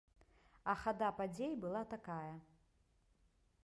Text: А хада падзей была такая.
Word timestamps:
А 0.73 0.75
хада 0.85 1.09
падзей 1.19 1.53
была 1.67 1.81
такая. 1.95 2.33